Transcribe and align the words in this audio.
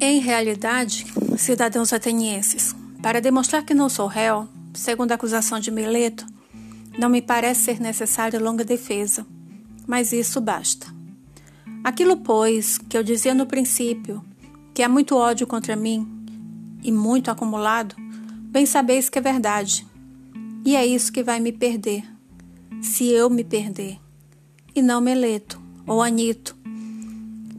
Em 0.00 0.20
realidade, 0.20 1.06
cidadãos 1.36 1.92
atenienses, 1.92 2.72
para 3.02 3.20
demonstrar 3.20 3.64
que 3.64 3.74
não 3.74 3.88
sou 3.88 4.06
réu, 4.06 4.46
segundo 4.72 5.10
a 5.10 5.16
acusação 5.16 5.58
de 5.58 5.72
Mileto, 5.72 6.24
não 6.96 7.08
me 7.08 7.20
parece 7.20 7.62
ser 7.62 7.80
necessária 7.80 8.38
longa 8.38 8.64
defesa, 8.64 9.26
mas 9.88 10.12
isso 10.12 10.40
basta. 10.40 10.86
Aquilo, 11.82 12.16
pois, 12.16 12.78
que 12.78 12.96
eu 12.96 13.02
dizia 13.02 13.34
no 13.34 13.44
princípio, 13.44 14.24
que 14.72 14.84
há 14.84 14.88
muito 14.88 15.16
ódio 15.16 15.48
contra 15.48 15.74
mim 15.74 16.06
e 16.80 16.92
muito 16.92 17.28
acumulado, 17.28 17.96
bem 17.98 18.66
sabeis 18.66 19.08
que 19.08 19.18
é 19.18 19.22
verdade. 19.22 19.84
E 20.64 20.76
é 20.76 20.86
isso 20.86 21.10
que 21.10 21.24
vai 21.24 21.40
me 21.40 21.50
perder, 21.50 22.04
se 22.80 23.08
eu 23.08 23.28
me 23.28 23.42
perder, 23.42 23.98
e 24.76 24.80
não 24.80 25.00
Meleto 25.00 25.60
ou 25.84 26.00
Anito, 26.00 26.56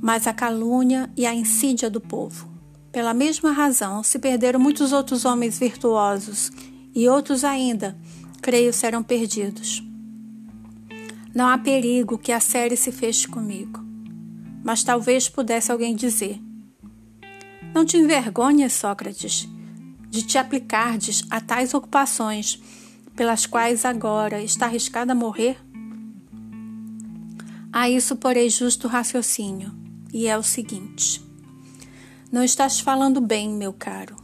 mas 0.00 0.26
a 0.26 0.32
calúnia 0.32 1.10
e 1.16 1.26
a 1.26 1.34
insídia 1.34 1.90
do 1.90 2.00
povo. 2.00 2.48
Pela 2.92 3.12
mesma 3.12 3.52
razão, 3.52 4.02
se 4.02 4.18
perderam 4.18 4.58
muitos 4.58 4.92
outros 4.92 5.24
homens 5.24 5.58
virtuosos, 5.58 6.50
e 6.94 7.08
outros 7.08 7.44
ainda, 7.44 7.96
creio, 8.40 8.72
serão 8.72 9.02
perdidos. 9.02 9.82
Não 11.34 11.46
há 11.46 11.58
perigo 11.58 12.18
que 12.18 12.32
a 12.32 12.40
série 12.40 12.76
se 12.76 12.90
feche 12.90 13.28
comigo. 13.28 13.84
Mas 14.64 14.82
talvez 14.82 15.28
pudesse 15.28 15.70
alguém 15.70 15.94
dizer: 15.94 16.40
Não 17.74 17.84
te 17.84 17.96
envergonhas, 17.96 18.72
Sócrates, 18.72 19.48
de 20.10 20.22
te 20.22 20.38
aplicardes 20.38 21.22
a 21.30 21.40
tais 21.40 21.74
ocupações 21.74 22.60
pelas 23.14 23.46
quais 23.46 23.84
agora 23.84 24.42
está 24.42 24.66
arriscada 24.66 25.12
a 25.12 25.14
morrer? 25.14 25.56
A 27.72 27.88
isso 27.88 28.16
porei 28.16 28.48
justo 28.48 28.88
raciocínio 28.88 29.77
e 30.12 30.26
é 30.26 30.36
o 30.36 30.42
seguinte: 30.42 31.22
Não 32.30 32.42
estás 32.42 32.80
falando 32.80 33.20
bem, 33.20 33.48
meu 33.50 33.72
caro. 33.72 34.16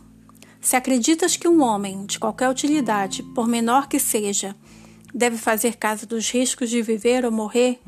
Se 0.60 0.76
acreditas 0.76 1.36
que 1.36 1.46
um 1.46 1.62
homem 1.62 2.06
de 2.06 2.18
qualquer 2.18 2.48
utilidade, 2.48 3.22
por 3.34 3.46
menor 3.46 3.86
que 3.86 3.98
seja, 3.98 4.56
deve 5.14 5.36
fazer 5.36 5.76
caso 5.76 6.06
dos 6.06 6.30
riscos 6.30 6.70
de 6.70 6.80
viver 6.80 7.24
ou 7.24 7.30
morrer, 7.30 7.80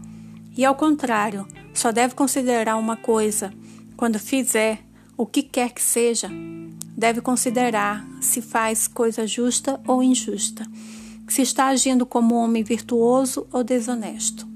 e 0.57 0.65
ao 0.65 0.75
contrário, 0.75 1.47
só 1.73 1.91
deve 1.91 2.15
considerar 2.15 2.77
uma 2.77 2.97
coisa 2.97 3.53
quando 3.97 4.19
fizer 4.19 4.85
o 5.17 5.27
que 5.27 5.43
quer 5.43 5.73
que 5.73 5.83
seja, 5.83 6.31
deve 6.97 7.21
considerar 7.21 8.07
se 8.21 8.43
faz 8.43 8.87
coisa 8.87 9.27
justa 9.27 9.81
ou 9.87 10.03
injusta, 10.03 10.67
se 11.29 11.43
está 11.43 11.67
agindo 11.67 12.05
como 12.05 12.35
homem 12.35 12.63
virtuoso 12.63 13.47
ou 13.51 13.65
desonesto. 13.65 14.47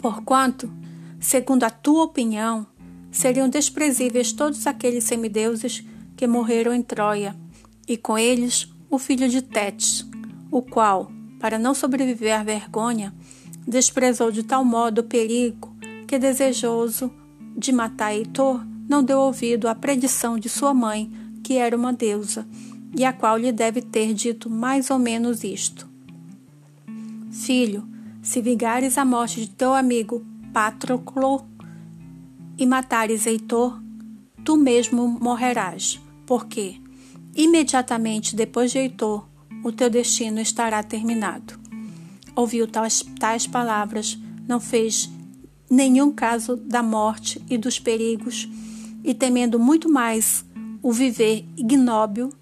Porquanto, 0.00 0.70
segundo 1.24 1.64
a 1.64 1.70
tua 1.70 2.04
opinião, 2.04 2.66
seriam 3.10 3.48
desprezíveis 3.48 4.30
todos 4.30 4.66
aqueles 4.66 5.04
semideuses 5.04 5.82
que 6.14 6.26
morreram 6.26 6.74
em 6.74 6.82
Troia, 6.82 7.34
e 7.88 7.96
com 7.96 8.18
eles 8.18 8.68
o 8.90 8.98
filho 8.98 9.26
de 9.26 9.40
Tétis, 9.40 10.06
o 10.50 10.60
qual, 10.60 11.10
para 11.40 11.58
não 11.58 11.72
sobreviver 11.72 12.38
à 12.38 12.44
vergonha, 12.44 13.14
desprezou 13.66 14.30
de 14.30 14.42
tal 14.42 14.66
modo 14.66 14.98
o 15.00 15.04
perigo 15.04 15.74
que, 16.06 16.18
desejoso 16.18 17.10
de 17.56 17.72
matar 17.72 18.14
Heitor, 18.14 18.62
não 18.86 19.02
deu 19.02 19.18
ouvido 19.18 19.66
à 19.66 19.74
predição 19.74 20.38
de 20.38 20.50
sua 20.50 20.74
mãe, 20.74 21.10
que 21.42 21.54
era 21.54 21.74
uma 21.74 21.92
deusa, 21.92 22.46
e 22.94 23.02
a 23.02 23.14
qual 23.14 23.38
lhe 23.38 23.50
deve 23.50 23.80
ter 23.80 24.12
dito 24.12 24.50
mais 24.50 24.90
ou 24.90 24.98
menos 24.98 25.42
isto: 25.42 25.88
Filho, 27.32 27.88
se 28.22 28.42
vingares 28.42 28.98
a 28.98 29.06
morte 29.06 29.40
de 29.40 29.48
teu 29.48 29.72
amigo 29.72 30.33
Patroclo 30.54 31.44
e 32.56 32.64
matares 32.64 33.26
Heitor, 33.26 33.82
tu 34.44 34.56
mesmo 34.56 35.08
morrerás, 35.08 36.00
porque 36.24 36.80
imediatamente 37.34 38.36
depois 38.36 38.70
de 38.70 38.78
Heitor, 38.78 39.26
o 39.64 39.72
teu 39.72 39.90
destino 39.90 40.38
estará 40.40 40.80
terminado. 40.84 41.58
Ouviu 42.36 42.68
tais, 42.68 43.04
tais 43.18 43.48
palavras, 43.48 44.16
não 44.46 44.60
fez 44.60 45.10
nenhum 45.68 46.12
caso 46.12 46.54
da 46.54 46.84
morte 46.84 47.44
e 47.50 47.58
dos 47.58 47.80
perigos, 47.80 48.48
e 49.02 49.12
temendo 49.12 49.58
muito 49.58 49.90
mais 49.90 50.44
o 50.80 50.92
viver 50.92 51.44
ignóbil 51.56 52.32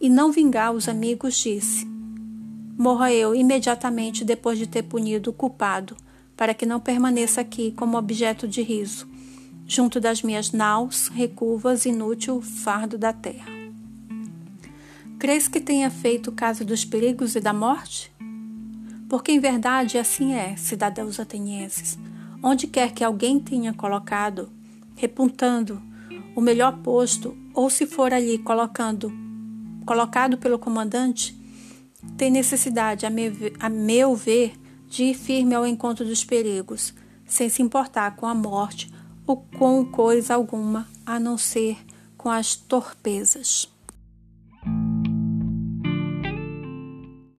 e 0.00 0.08
não 0.08 0.30
vingar 0.30 0.72
os 0.72 0.88
amigos, 0.88 1.36
disse: 1.36 1.84
Morra 2.78 3.12
eu 3.12 3.34
imediatamente 3.34 4.24
depois 4.24 4.56
de 4.56 4.68
ter 4.68 4.84
punido 4.84 5.30
o 5.30 5.34
culpado 5.34 5.96
para 6.36 6.54
que 6.54 6.66
não 6.66 6.78
permaneça 6.78 7.40
aqui 7.40 7.72
como 7.72 7.96
objeto 7.96 8.46
de 8.46 8.62
riso, 8.62 9.08
junto 9.66 9.98
das 9.98 10.22
minhas 10.22 10.52
naus, 10.52 11.08
recurvas, 11.08 11.86
inútil 11.86 12.40
fardo 12.42 12.98
da 12.98 13.12
terra. 13.12 13.56
Crês 15.18 15.48
que 15.48 15.60
tenha 15.60 15.90
feito 15.90 16.30
caso 16.30 16.64
dos 16.64 16.84
perigos 16.84 17.34
e 17.34 17.40
da 17.40 17.52
morte? 17.52 18.12
Porque 19.08 19.32
em 19.32 19.40
verdade 19.40 19.96
assim 19.96 20.34
é, 20.34 20.56
cidadãos 20.56 21.18
atenienses. 21.18 21.98
Onde 22.42 22.66
quer 22.66 22.92
que 22.92 23.02
alguém 23.02 23.40
tenha 23.40 23.72
colocado, 23.72 24.50
repuntando 24.94 25.80
o 26.34 26.40
melhor 26.40 26.78
posto, 26.78 27.36
ou 27.54 27.70
se 27.70 27.86
for 27.86 28.12
ali 28.12 28.36
colocando, 28.36 29.10
colocado 29.86 30.36
pelo 30.36 30.58
comandante, 30.58 31.34
tem 32.16 32.30
necessidade, 32.30 33.06
a 33.06 33.10
meu, 33.10 33.32
a 33.58 33.70
meu 33.70 34.14
ver, 34.14 34.52
de 34.88 35.04
ir 35.04 35.14
firme 35.14 35.54
ao 35.54 35.66
encontro 35.66 36.04
dos 36.04 36.24
perigos, 36.24 36.94
sem 37.26 37.48
se 37.48 37.62
importar 37.62 38.16
com 38.16 38.26
a 38.26 38.34
morte 38.34 38.90
ou 39.26 39.44
com 39.58 39.84
coisa 39.84 40.34
alguma, 40.34 40.88
a 41.04 41.18
não 41.18 41.36
ser 41.36 41.76
com 42.16 42.30
as 42.30 42.54
torpezas. 42.54 43.68